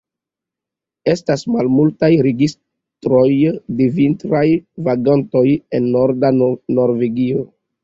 Estas 1.11 1.43
malmultaj 1.55 2.09
registroj 2.27 3.27
de 3.83 3.89
vintraj 3.99 4.43
vagantoj 4.89 5.47
en 5.81 5.89
norda 5.99 6.35
Norvegio. 6.43 7.49